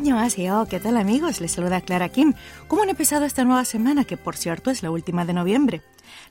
[0.00, 1.42] Año ah, oh, ¿qué tal amigos?
[1.42, 2.32] Les saluda Clara Kim.
[2.68, 5.82] ¿Cómo han empezado esta nueva semana, que por cierto es la última de noviembre?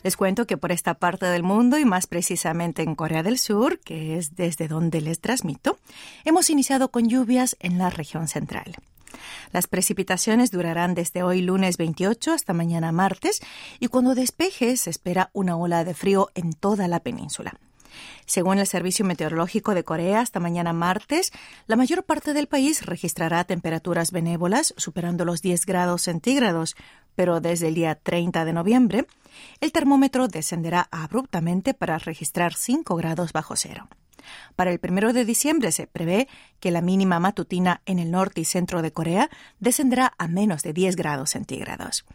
[0.02, 3.80] Les cuento que por esta parte del mundo y más precisamente en Corea del Sur,
[3.80, 5.78] que es desde donde les transmito,
[6.26, 8.76] hemos iniciado con lluvias en la región central.
[9.54, 13.40] Las precipitaciones durarán desde hoy lunes 28 hasta mañana martes
[13.80, 17.54] y cuando despeje se espera una ola de frío en toda la península.
[18.26, 21.32] Según el Servicio Meteorológico de Corea, hasta mañana martes,
[21.68, 26.76] la mayor parte del país registrará temperaturas benévolas superando los 10 grados centígrados,
[27.16, 29.08] pero desde el día 30 de noviembre,
[29.62, 33.88] el termómetro descenderá abruptamente para registrar 5 grados bajo cero.
[34.56, 36.28] Para el primero de diciembre se prevé
[36.60, 40.74] que la mínima matutina en el norte y centro de Corea descenderá a menos de
[40.74, 42.06] 10 grados centígrados.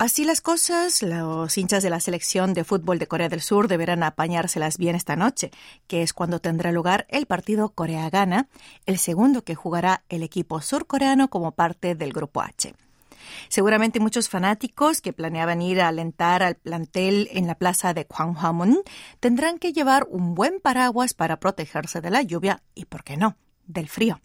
[0.00, 4.02] Así las cosas, los hinchas de la selección de fútbol de Corea del Sur deberán
[4.02, 5.50] apañárselas bien esta noche,
[5.88, 8.48] que es cuando tendrá lugar el partido Corea-Gana,
[8.86, 12.74] el segundo que jugará el equipo surcoreano como parte del Grupo H.
[13.50, 18.80] Seguramente muchos fanáticos que planeaban ir a alentar al plantel en la plaza de Gwanghwamun
[19.20, 23.36] tendrán que llevar un buen paraguas para protegerse de la lluvia y, ¿por qué no?,
[23.66, 24.18] del frío.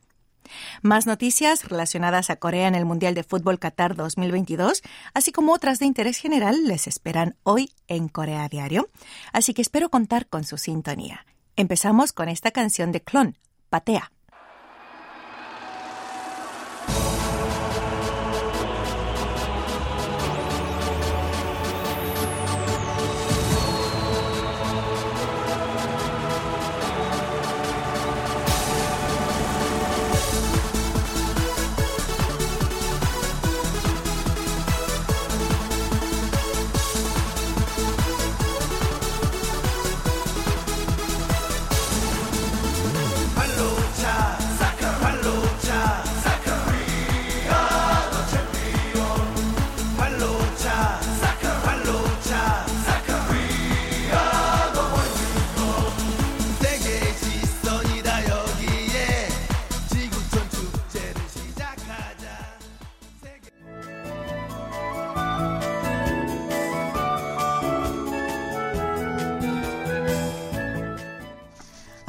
[0.81, 4.81] Más noticias relacionadas a Corea en el Mundial de Fútbol Qatar 2022,
[5.13, 8.89] así como otras de interés general, les esperan hoy en Corea Diario,
[9.33, 11.25] así que espero contar con su sintonía.
[11.55, 13.37] Empezamos con esta canción de Clon,
[13.69, 14.11] Patea.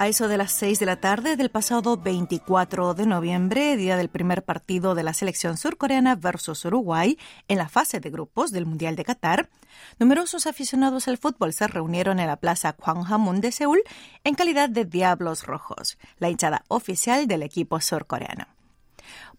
[0.06, 4.08] A eso de las 6 de la tarde del pasado 24 de noviembre, día del
[4.08, 7.18] primer partido de la selección surcoreana versus Uruguay
[7.48, 9.50] en la fase de grupos del Mundial de Qatar,
[9.98, 13.82] numerosos aficionados al fútbol se reunieron en la plaza Gwanghwamun de Seúl
[14.22, 18.55] en calidad de Diablos Rojos, la hinchada oficial del equipo surcoreano.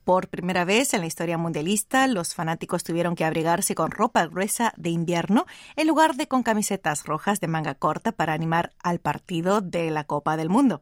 [0.03, 4.73] Por primera vez en la historia mundialista, los fanáticos tuvieron que abrigarse con ropa gruesa
[4.78, 5.45] de invierno
[5.75, 10.06] en lugar de con camisetas rojas de manga corta para animar al partido de la
[10.06, 10.79] Copa del Mundo.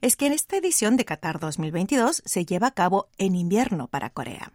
[0.00, 4.10] Es que en esta edición de Qatar 2022 se lleva a cabo en invierno para
[4.10, 4.52] Corea.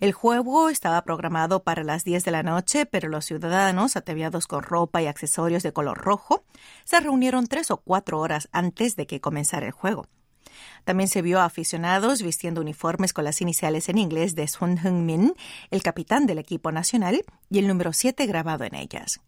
[0.00, 4.62] El juego estaba programado para las 10 de la noche, pero los ciudadanos, ataviados con
[4.62, 6.44] ropa y accesorios de color rojo,
[6.84, 10.06] se reunieron tres o cuatro horas antes de que comenzara el juego.
[10.84, 15.34] También se vio a aficionados vistiendo uniformes con las iniciales en inglés de Sun Heung-min,
[15.70, 19.20] el capitán del equipo nacional, y el número 7 grabado en ellas.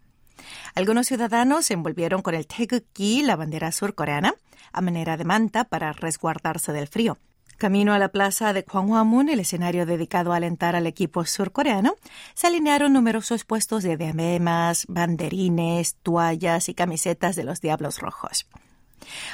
[0.75, 4.35] Algunos ciudadanos se envolvieron con el taegukgi, la bandera surcoreana,
[4.73, 7.19] a manera de manta para resguardarse del frío.
[7.59, 11.97] Camino a la plaza de Gwanghwamun, el escenario dedicado a alentar al equipo surcoreano,
[12.35, 18.47] se alinearon numerosos puestos de diademas, banderines, toallas y camisetas de los Diablos Rojos.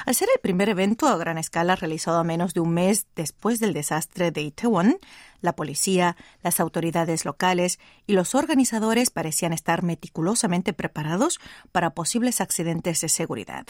[0.05, 3.59] Al ser el primer evento a gran escala realizado a menos de un mes después
[3.59, 4.97] del desastre de Itaewon,
[5.41, 11.39] la policía, las autoridades locales y los organizadores parecían estar meticulosamente preparados
[11.71, 13.65] para posibles accidentes de seguridad.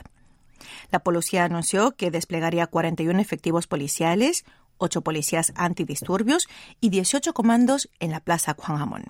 [0.91, 4.45] La policía anunció que desplegaría 41 efectivos policiales,
[4.77, 6.47] 8 policías antidisturbios
[6.81, 9.06] y 18 comandos en la Plaza Gwanghwamun.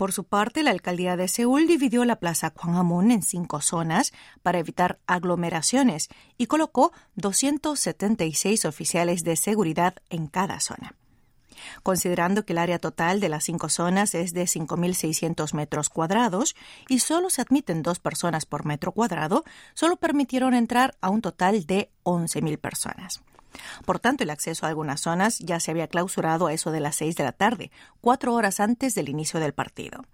[0.00, 4.58] Por su parte, la alcaldía de Seúl dividió la plaza Gwanghwamun en cinco zonas para
[4.58, 6.08] evitar aglomeraciones
[6.38, 10.94] y colocó 276 oficiales de seguridad en cada zona.
[11.82, 16.56] Considerando que el área total de las cinco zonas es de 5.600 metros cuadrados
[16.88, 19.44] y solo se admiten dos personas por metro cuadrado,
[19.74, 23.20] solo permitieron entrar a un total de 11.000 personas.
[23.84, 26.96] Por tanto, el acceso a algunas zonas ya se había clausurado a eso de las
[26.96, 27.70] seis de la tarde,
[28.00, 30.04] cuatro horas antes del inicio del partido.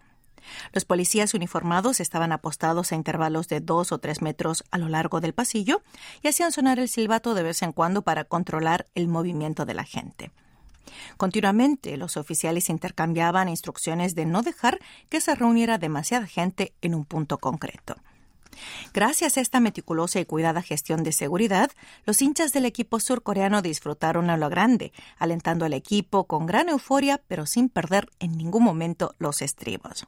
[0.73, 5.21] Los policías uniformados estaban apostados a intervalos de dos o tres metros a lo largo
[5.21, 5.83] del pasillo
[6.23, 9.85] y hacían sonar el silbato de vez en cuando para controlar el movimiento de la
[9.85, 10.31] gente.
[11.17, 14.79] Continuamente los oficiales intercambiaban instrucciones de no dejar
[15.09, 17.97] que se reuniera demasiada gente en un punto concreto.
[18.93, 21.71] Gracias a esta meticulosa y cuidada gestión de seguridad,
[22.05, 27.21] los hinchas del equipo surcoreano disfrutaron a lo grande, alentando al equipo con gran euforia,
[27.29, 30.07] pero sin perder en ningún momento los estribos.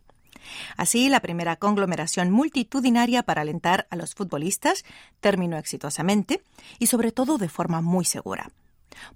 [0.77, 4.85] Así, la primera conglomeración multitudinaria para alentar a los futbolistas
[5.21, 6.43] terminó exitosamente
[6.79, 8.51] y sobre todo de forma muy segura.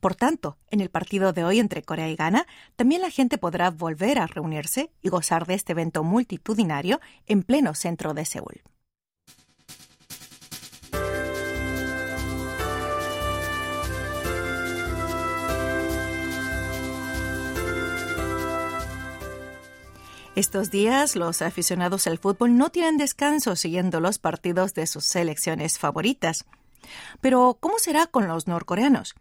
[0.01, 2.47] Por tanto, en el partido de hoy entre Corea y Ghana,
[2.77, 7.75] también la gente podrá volver a reunirse y gozar de este evento multitudinario en pleno
[7.75, 8.63] centro de Seúl.
[20.43, 25.79] Estos días los aficionados al fútbol no tienen descanso siguiendo los partidos de sus selecciones
[25.79, 26.47] favoritas.
[27.21, 29.15] Pero, ¿cómo será con los norcoreanos?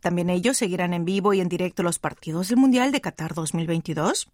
[0.00, 4.30] ¿También ellos seguirán en vivo y en directo los partidos del Mundial de Qatar 2022?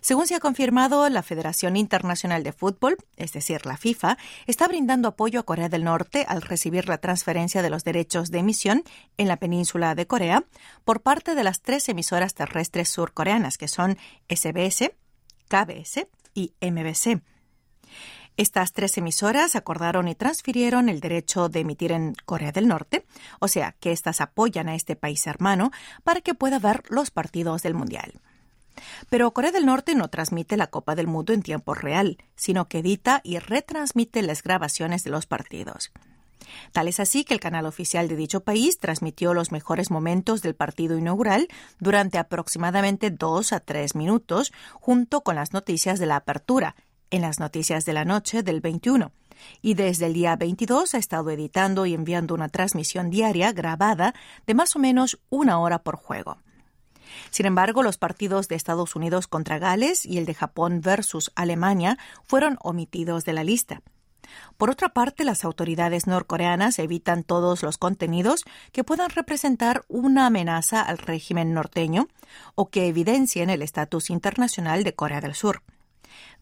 [0.00, 4.18] Según se ha confirmado, la Federación Internacional de Fútbol, es decir, la FIFA,
[4.48, 8.40] está brindando apoyo a Corea del Norte al recibir la transferencia de los derechos de
[8.40, 8.82] emisión
[9.18, 10.42] en la península de Corea
[10.84, 13.98] por parte de las tres emisoras terrestres surcoreanas, que son
[14.28, 14.90] SBS,
[15.48, 17.22] KBS y MBC.
[18.36, 23.06] Estas tres emisoras acordaron y transfirieron el derecho de emitir en Corea del Norte,
[23.38, 25.70] o sea que éstas apoyan a este país hermano
[26.02, 28.20] para que pueda ver los partidos del Mundial.
[29.08, 32.78] Pero Corea del Norte no transmite la Copa del Mundo en tiempo real, sino que
[32.78, 35.92] edita y retransmite las grabaciones de los partidos.
[36.72, 40.54] Tal es así que el canal oficial de dicho país transmitió los mejores momentos del
[40.54, 41.48] partido inaugural
[41.78, 46.76] durante aproximadamente dos a tres minutos, junto con las noticias de la apertura,
[47.10, 49.12] en las noticias de la noche del 21
[49.62, 54.14] y desde el día 22 ha estado editando y enviando una transmisión diaria grabada
[54.46, 56.38] de más o menos una hora por juego.
[57.30, 61.98] Sin embargo, los partidos de Estados Unidos contra Gales y el de Japón versus Alemania
[62.24, 63.82] fueron omitidos de la lista.
[64.56, 70.82] Por otra parte, las autoridades norcoreanas evitan todos los contenidos que puedan representar una amenaza
[70.82, 72.08] al régimen norteño
[72.54, 75.62] o que evidencien el estatus internacional de Corea del Sur.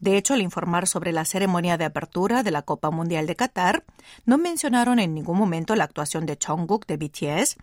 [0.01, 3.85] De hecho, al informar sobre la ceremonia de apertura de la Copa Mundial de Qatar,
[4.27, 7.57] no mencionaron en ningún momento la actuación de Jungkook de BTS,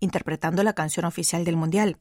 [0.00, 1.96] interpretando la canción oficial del Mundial.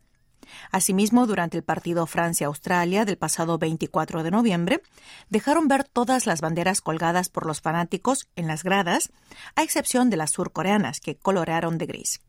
[0.71, 4.81] Asimismo, durante el partido Francia-Australia del pasado 24 de noviembre,
[5.29, 9.11] dejaron ver todas las banderas colgadas por los fanáticos en las gradas,
[9.55, 12.21] a excepción de las surcoreanas, que colorearon de gris.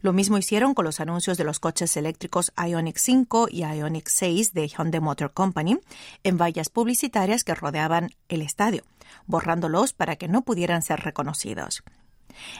[0.00, 4.52] Lo mismo hicieron con los anuncios de los coches eléctricos Ioniq 5 y Ioniq 6
[4.52, 5.78] de Hyundai Motor Company
[6.22, 8.84] en vallas publicitarias que rodeaban el estadio,
[9.26, 11.82] borrándolos para que no pudieran ser reconocidos.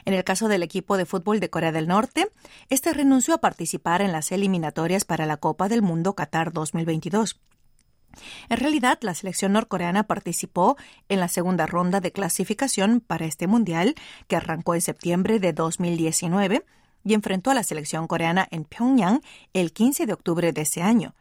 [0.05, 2.29] En el caso del equipo de fútbol de Corea del Norte,
[2.69, 7.41] este renunció a participar en las eliminatorias para la Copa del Mundo Qatar 2022.
[8.49, 10.77] En realidad, la selección norcoreana participó
[11.09, 13.95] en la segunda ronda de clasificación para este Mundial,
[14.29, 16.65] que arrancó en septiembre de 2019,
[17.05, 19.21] y enfrentó a la selección coreana en Pyongyang
[19.53, 21.15] el 15 de octubre de ese año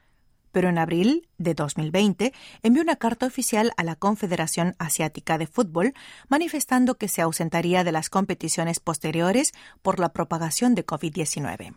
[0.54, 5.94] pero en abril de 2020 envió una carta oficial a la Confederación Asiática de Fútbol
[6.30, 9.52] manifestando que se ausentaría de las competiciones posteriores
[9.82, 11.74] por la propagación de COVID-19.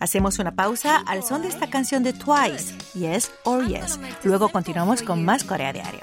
[0.00, 3.98] Hacemos una pausa al son de esta canción de Twice, Yes or Yes.
[4.22, 6.00] Luego continuamos con más Corea Diario.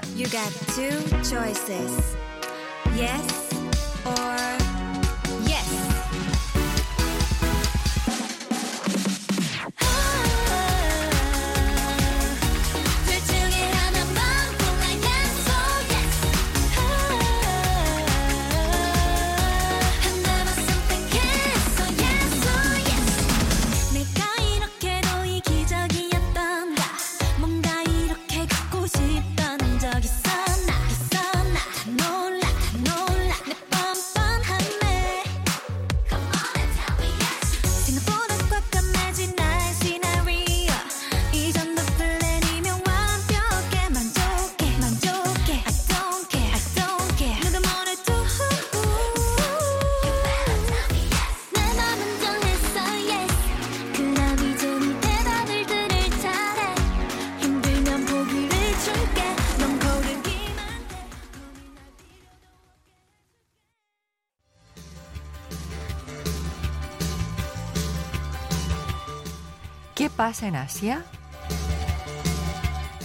[70.41, 71.05] ¿Qué pasa en Asia?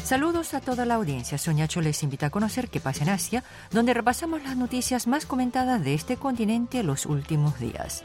[0.03, 1.37] Saludos a toda la audiencia.
[1.37, 5.85] Soñacho les invita a conocer qué pasa en Asia, donde repasamos las noticias más comentadas
[5.85, 8.05] de este continente los últimos días.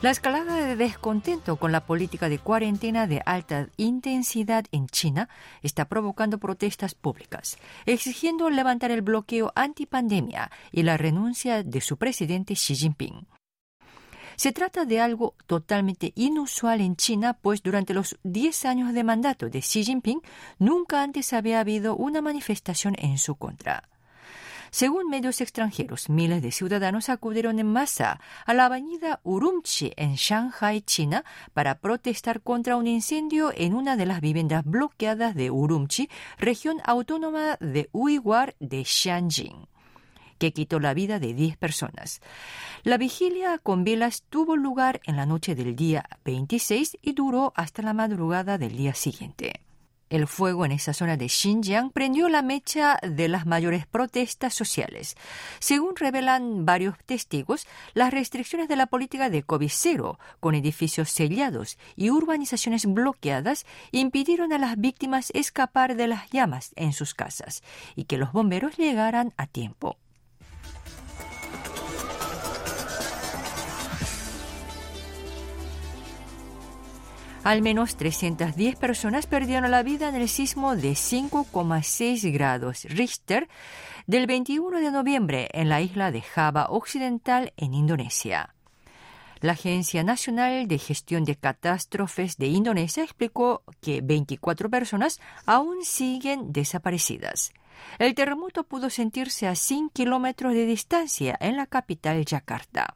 [0.00, 5.28] La escalada de descontento con la política de cuarentena de alta intensidad en China
[5.62, 12.54] está provocando protestas públicas, exigiendo levantar el bloqueo antipandemia y la renuncia de su presidente
[12.54, 13.26] Xi Jinping.
[14.36, 19.48] Se trata de algo totalmente inusual en China, pues durante los 10 años de mandato
[19.48, 20.20] de Xi Jinping
[20.58, 23.88] nunca antes había habido una manifestación en su contra.
[24.74, 30.82] Según medios extranjeros, miles de ciudadanos acudieron en masa a la avenida Urumqi en Shanghai,
[30.82, 36.80] China, para protestar contra un incendio en una de las viviendas bloqueadas de Urumqi, región
[36.84, 39.68] autónoma de Uighur de Xianjin
[40.52, 42.20] quitó la vida de 10 personas.
[42.82, 47.82] La vigilia con velas tuvo lugar en la noche del día 26 y duró hasta
[47.82, 49.64] la madrugada del día siguiente.
[50.10, 55.16] El fuego en esa zona de Xinjiang prendió la mecha de las mayores protestas sociales.
[55.58, 62.10] Según revelan varios testigos, las restricciones de la política de COVID-0, con edificios sellados y
[62.10, 67.62] urbanizaciones bloqueadas, impidieron a las víctimas escapar de las llamas en sus casas
[67.96, 69.96] y que los bomberos llegaran a tiempo.
[77.44, 83.48] Al menos 310 personas perdieron la vida en el sismo de 5,6 grados Richter
[84.06, 88.54] del 21 de noviembre en la isla de Java Occidental en Indonesia.
[89.40, 96.50] La Agencia Nacional de Gestión de Catástrofes de Indonesia explicó que 24 personas aún siguen
[96.50, 97.52] desaparecidas.
[97.98, 102.94] El terremoto pudo sentirse a 100 kilómetros de distancia en la capital Yakarta.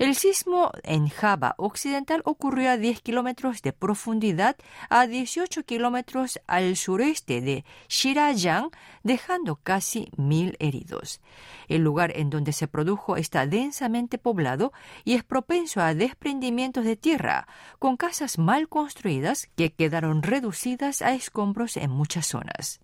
[0.00, 4.56] El sismo en Java Occidental ocurrió a 10 kilómetros de profundidad
[4.88, 8.70] a 18 kilómetros al sureste de Shirajang,
[9.02, 11.20] dejando casi mil heridos.
[11.68, 14.72] El lugar en donde se produjo está densamente poblado
[15.04, 17.46] y es propenso a desprendimientos de tierra,
[17.78, 22.80] con casas mal construidas que quedaron reducidas a escombros en muchas zonas.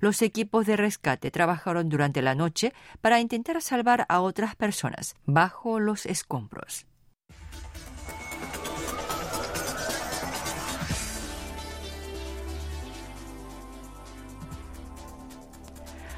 [0.00, 5.80] Los equipos de rescate trabajaron durante la noche para intentar salvar a otras personas bajo
[5.80, 6.86] los escombros.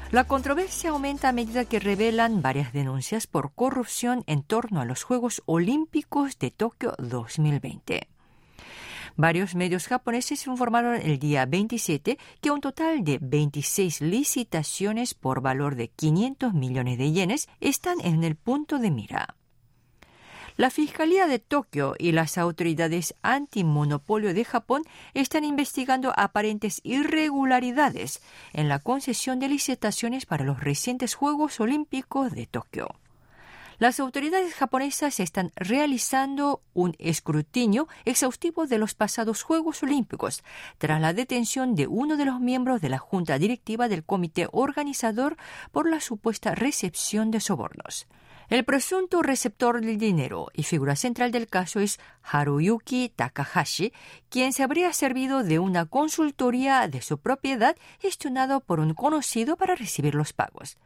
[0.09, 5.03] La controversia aumenta a medida que revelan varias denuncias por corrupción en torno a los
[5.03, 8.07] Juegos Olímpicos de Tokio 2020.
[9.17, 15.73] Varios medios japoneses informaron el día 27 que un total de 26 licitaciones por valor
[15.73, 19.35] de 500 millones de yenes están en el punto de mira.
[20.55, 24.83] La Fiscalía de Tokio y las autoridades antimonopolio de Japón
[25.15, 28.21] están investigando aparentes irregularidades
[28.53, 32.87] en la concesión de licitaciones para los recientes Juegos Olímpicos de Tokio.
[33.79, 40.43] Las autoridades japonesas están realizando un escrutinio exhaustivo de los pasados Juegos Olímpicos
[40.79, 45.37] tras la detención de uno de los miembros de la junta directiva del comité organizador
[45.71, 48.07] por la supuesta recepción de sobornos.
[48.49, 53.91] El presunto receptor del dinero y figura central del caso es Haruyuki Takahashi,
[54.29, 59.75] quien se habría servido de una consultoría de su propiedad gestionado por un conocido para
[59.75, 60.77] recibir los pagos.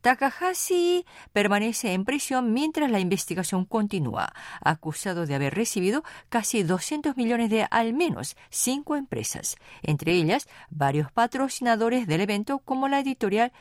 [0.00, 4.32] Takahashi permanece en prisión mientras la investigación continúa,
[4.62, 11.12] acusado de haber recibido casi 200 millones de al menos cinco empresas, entre ellas varios
[11.12, 13.52] patrocinadores del evento como la editorial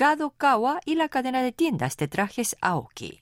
[0.00, 3.20] Kadokawa y la cadena de tiendas de trajes Aoki.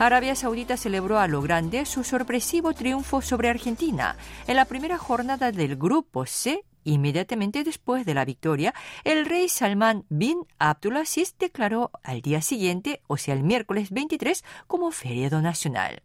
[0.00, 4.16] Arabia Saudita celebró a lo grande su sorpresivo triunfo sobre Argentina
[4.48, 6.64] en la primera jornada del Grupo C.
[6.82, 13.16] Inmediatamente después de la victoria, el rey Salman bin Abdulaziz declaró al día siguiente, o
[13.18, 16.02] sea el miércoles 23, como feriado nacional.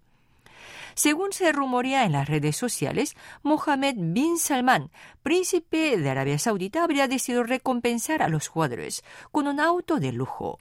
[0.95, 4.91] Según se rumorea en las redes sociales, Mohammed bin Salman,
[5.23, 10.57] príncipe de Arabia Saudita, habría decidido recompensar a los jugadores con un auto de lujo.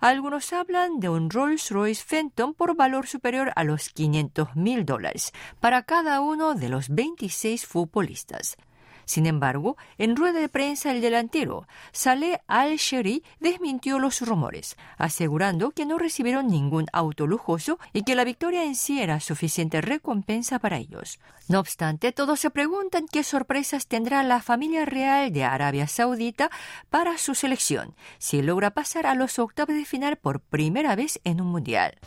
[0.00, 5.82] Algunos hablan de un Rolls-Royce Phantom por valor superior a los 500 mil dólares para
[5.82, 8.56] cada uno de los 26 futbolistas.
[9.04, 15.86] Sin embargo, en rueda de prensa el delantero Saleh Al-Sheri desmintió los rumores, asegurando que
[15.86, 20.78] no recibieron ningún auto lujoso y que la victoria en sí era suficiente recompensa para
[20.78, 21.18] ellos.
[21.48, 26.50] No obstante, todos se preguntan qué sorpresas tendrá la familia real de Arabia Saudita
[26.90, 31.40] para su selección si logra pasar a los octavos de final por primera vez en
[31.40, 31.98] un mundial.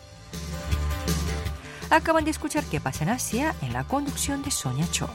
[1.89, 5.09] Acaban de escuchar qué pasa en Asia en la conducción de Sonia Cho.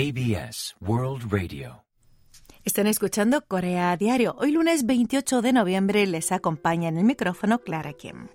[0.00, 1.84] KBS World Radio.
[2.64, 4.34] Están escuchando Corea a Diario.
[4.38, 8.28] Hoy lunes 28 de noviembre les acompaña en el micrófono Clara Kim.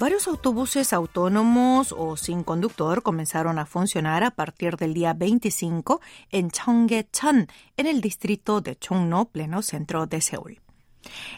[0.00, 6.00] Varios autobuses autónomos o sin conductor comenzaron a funcionar a partir del día 25
[6.30, 10.60] en Cheonggyecheon, en el distrito de Chungno, pleno centro de Seúl.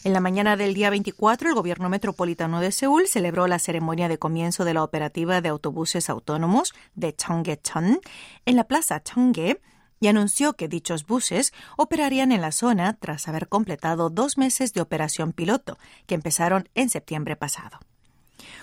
[0.04, 4.19] En la mañana del día 24, el gobierno metropolitano de Seúl celebró la ceremonia de
[4.19, 8.00] comienzo de la operativa de autobuses autónomos de Cheonggyecheon
[8.45, 9.61] en la plaza Cheonggye
[10.00, 14.81] y anunció que dichos buses operarían en la zona tras haber completado dos meses de
[14.81, 17.78] operación piloto, que empezaron en septiembre pasado.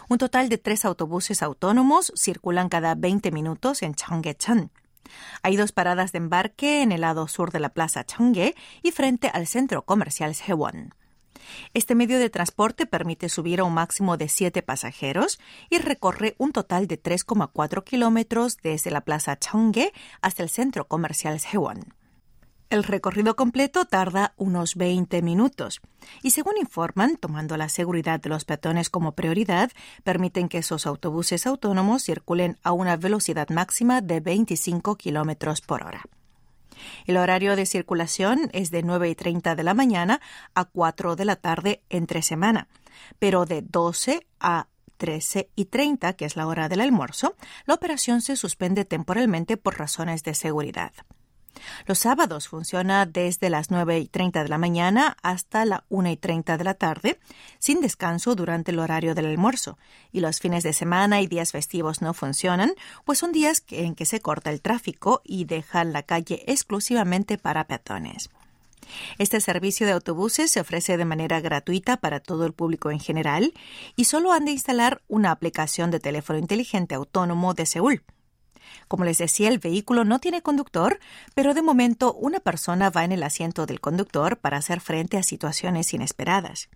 [0.10, 4.70] Un total de tres autobuses autónomos circulan cada 20 minutos en Cheonggyecheon.
[5.44, 9.30] Hay dos paradas de embarque en el lado sur de la plaza Cheonggye y frente
[9.30, 10.94] al centro comercial Sewon.
[11.74, 15.40] Este medio de transporte permite subir a un máximo de siete pasajeros
[15.70, 21.40] y recorre un total de 3,4 kilómetros desde la plaza Cheonggye hasta el centro comercial
[21.40, 21.99] Sewon.
[22.70, 25.82] El recorrido completo tarda unos 20 minutos
[26.22, 29.72] y según informan, tomando la seguridad de los peatones como prioridad,
[30.04, 36.04] permiten que esos autobuses autónomos circulen a una velocidad máxima de 25 kilómetros por hora.
[37.08, 40.22] El horario de circulación es de 9 y 30 de la mañana
[40.54, 42.68] a 4 de la tarde entre semana,
[43.18, 47.36] pero de 12 a 13 y 30, que es la hora del almuerzo,
[47.66, 50.92] la operación se suspende temporalmente por razones de seguridad.
[51.86, 56.18] Los sábados funciona desde las 9 y 30 de la mañana hasta la 1 y
[56.18, 57.20] 30 de la tarde,
[57.60, 59.78] sin descanso durante el horario del almuerzo.
[60.12, 62.74] Y los fines de semana y días festivos no funcionan,
[63.06, 67.66] pues son días en que se corta el tráfico y dejan la calle exclusivamente para
[67.66, 68.30] peatones.
[69.18, 73.54] Este servicio de autobuses se ofrece de manera gratuita para todo el público en general
[73.96, 78.04] y solo han de instalar una aplicación de teléfono inteligente autónomo de Seúl.
[78.88, 81.00] Como les decía, el vehículo no tiene conductor,
[81.34, 85.24] pero de momento una persona va en el asiento del conductor para hacer frente a
[85.24, 86.70] situaciones inesperadas.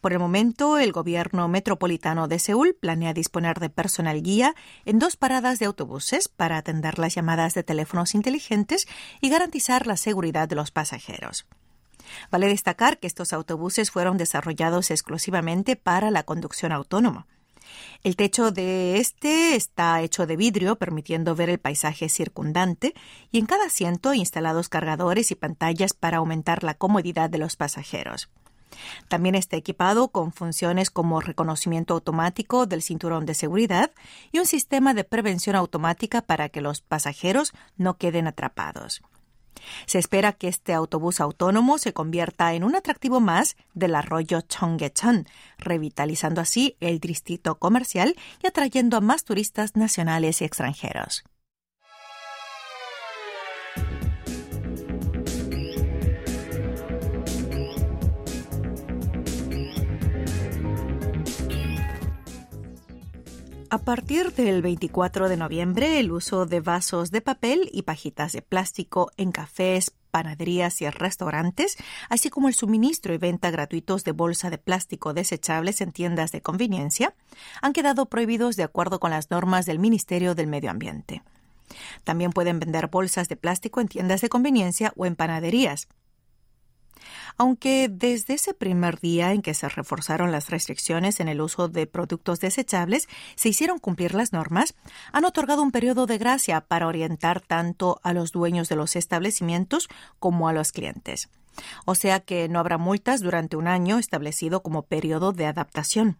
[0.00, 4.54] Por el momento, el gobierno metropolitano de Seúl planea disponer de personal guía
[4.84, 8.88] en dos paradas de autobuses para atender las llamadas de teléfonos inteligentes
[9.20, 11.46] y garantizar la seguridad de los pasajeros.
[12.30, 17.26] Vale destacar que estos autobuses fueron desarrollados exclusivamente para la conducción autónoma.
[18.02, 22.94] El techo de este está hecho de vidrio, permitiendo ver el paisaje circundante,
[23.30, 28.30] y en cada asiento instalados cargadores y pantallas para aumentar la comodidad de los pasajeros.
[29.08, 33.90] También está equipado con funciones como reconocimiento automático del cinturón de seguridad
[34.32, 39.02] y un sistema de prevención automática para que los pasajeros no queden atrapados.
[39.86, 45.26] Se espera que este autobús autónomo se convierta en un atractivo más del arroyo Cheonggyecheon,
[45.58, 51.24] revitalizando así el distrito comercial y atrayendo a más turistas nacionales y extranjeros.
[63.72, 68.42] A partir del 24 de noviembre, el uso de vasos de papel y pajitas de
[68.42, 71.76] plástico en cafés, panaderías y restaurantes,
[72.08, 76.42] así como el suministro y venta gratuitos de bolsa de plástico desechables en tiendas de
[76.42, 77.14] conveniencia,
[77.62, 81.22] han quedado prohibidos de acuerdo con las normas del Ministerio del Medio Ambiente.
[82.02, 85.86] También pueden vender bolsas de plástico en tiendas de conveniencia o en panaderías,
[87.40, 91.86] aunque desde ese primer día en que se reforzaron las restricciones en el uso de
[91.86, 94.74] productos desechables se hicieron cumplir las normas,
[95.10, 99.88] han otorgado un periodo de gracia para orientar tanto a los dueños de los establecimientos
[100.18, 101.30] como a los clientes.
[101.86, 106.18] O sea que no habrá multas durante un año establecido como periodo de adaptación.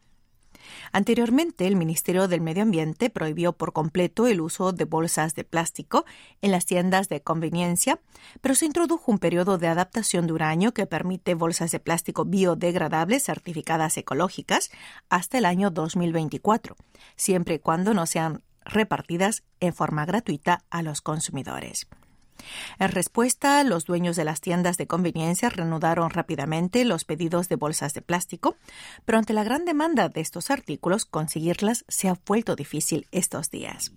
[0.92, 6.04] Anteriormente, el Ministerio del Medio Ambiente prohibió por completo el uso de bolsas de plástico
[6.42, 8.00] en las tiendas de conveniencia,
[8.40, 12.24] pero se introdujo un periodo de adaptación de un año que permite bolsas de plástico
[12.24, 14.70] biodegradables certificadas ecológicas
[15.08, 16.76] hasta el año 2024,
[17.16, 21.86] siempre y cuando no sean repartidas en forma gratuita a los consumidores.
[22.78, 27.94] En respuesta, los dueños de las tiendas de conveniencia reanudaron rápidamente los pedidos de bolsas
[27.94, 28.56] de plástico,
[29.04, 33.92] pero ante la gran demanda de estos artículos, conseguirlas se ha vuelto difícil estos días.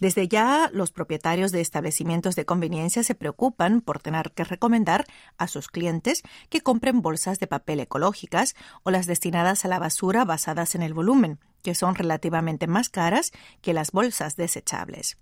[0.00, 5.48] Desde ya, los propietarios de establecimientos de conveniencia se preocupan por tener que recomendar a
[5.48, 10.74] sus clientes que compren bolsas de papel ecológicas o las destinadas a la basura basadas
[10.74, 15.18] en el volumen, que son relativamente más caras que las bolsas desechables.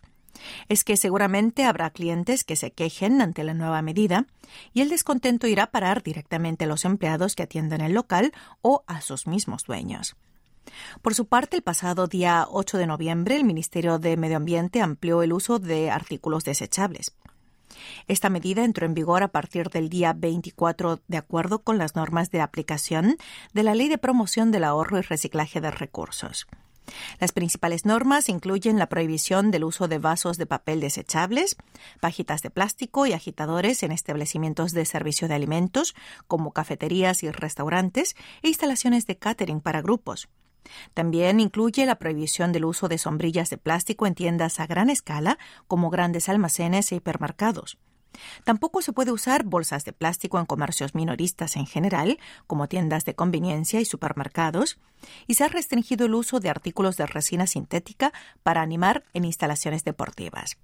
[0.69, 4.27] Es que seguramente habrá clientes que se quejen ante la nueva medida
[4.73, 8.85] y el descontento irá a parar directamente a los empleados que atienden el local o
[8.87, 10.17] a sus mismos dueños.
[11.03, 15.23] Por su parte, el pasado día 8 de noviembre, el Ministerio de Medio Ambiente amplió
[15.23, 17.15] el uso de artículos desechables.
[18.09, 22.31] Esta medida entró en vigor a partir del día 24 de acuerdo con las normas
[22.31, 23.17] de aplicación
[23.53, 26.47] de la Ley de Promoción del Ahorro y Reciclaje de Recursos.
[27.19, 31.57] Las principales normas incluyen la prohibición del uso de vasos de papel desechables,
[32.01, 35.95] pajitas de plástico y agitadores en establecimientos de servicio de alimentos,
[36.27, 40.29] como cafeterías y restaurantes, e instalaciones de catering para grupos.
[40.95, 45.39] También incluye la prohibición del uso de sombrillas de plástico en tiendas a gran escala,
[45.69, 47.79] como grandes almacenes e hipermercados.
[48.45, 53.15] Tampoco se puede usar bolsas de plástico en comercios minoristas en general, como tiendas de
[53.15, 54.79] conveniencia y supermercados,
[55.27, 59.85] y se ha restringido el uso de artículos de resina sintética para animar en instalaciones
[59.85, 60.59] deportivas.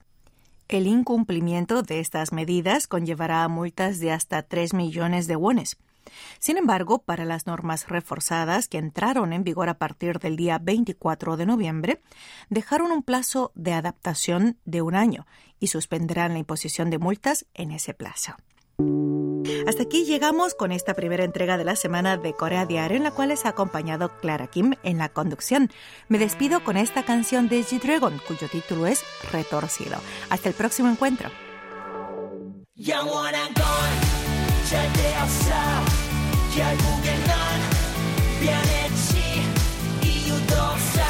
[0.68, 5.76] El incumplimiento de estas medidas conllevará multas de hasta 3 millones de wones.
[6.38, 11.36] Sin embargo, para las normas reforzadas que entraron en vigor a partir del día 24
[11.36, 12.00] de noviembre,
[12.50, 15.26] dejaron un plazo de adaptación de un año
[15.60, 18.36] y suspenderán la imposición de multas en ese plazo.
[19.66, 23.10] Hasta aquí llegamos con esta primera entrega de la semana de Corea Diario en la
[23.10, 25.70] cual les ha acompañado Clara Kim en la conducción.
[26.08, 29.98] Me despido con esta canción de G-Dragon cuyo título es Retorcido.
[30.30, 31.30] Hasta el próximo encuentro.
[36.54, 37.60] 결국엔 난
[38.44, 39.42] 변했지.
[40.04, 41.00] 이유도 없어.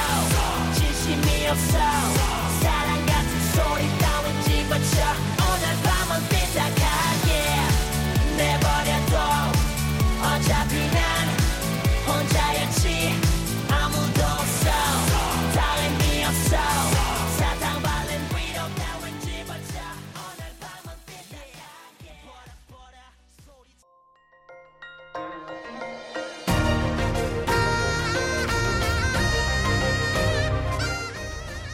[0.72, 1.78] 진심이 없어.
[2.60, 5.41] 사랑 같은 소리 따윈 집어쳐.